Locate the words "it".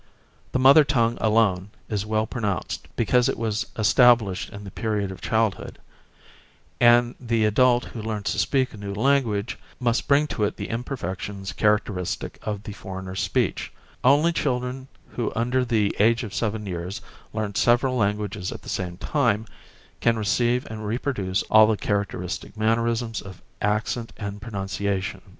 3.29-3.37, 10.45-10.57